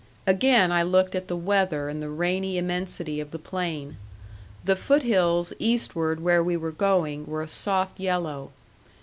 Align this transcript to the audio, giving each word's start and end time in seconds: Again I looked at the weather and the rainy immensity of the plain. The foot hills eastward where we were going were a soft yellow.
Again 0.25 0.71
I 0.71 0.81
looked 0.81 1.13
at 1.13 1.27
the 1.27 1.35
weather 1.37 1.87
and 1.87 2.01
the 2.01 2.09
rainy 2.09 2.57
immensity 2.57 3.19
of 3.19 3.29
the 3.29 3.37
plain. 3.37 3.97
The 4.65 4.75
foot 4.75 5.03
hills 5.03 5.53
eastward 5.59 6.21
where 6.21 6.43
we 6.43 6.57
were 6.57 6.71
going 6.71 7.27
were 7.27 7.43
a 7.43 7.47
soft 7.47 7.99
yellow. 7.99 8.49